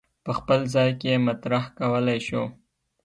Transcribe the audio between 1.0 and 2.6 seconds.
یې مطرح کولای شو.